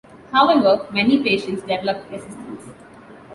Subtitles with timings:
[0.31, 2.71] However, many patients develop resistance.